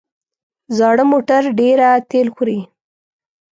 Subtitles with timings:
[0.77, 2.59] زاړه موټر ډېره تېل خوري.